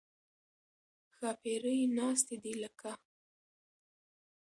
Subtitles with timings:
[1.15, 2.91] ښاپېرۍ ناستې دي لکه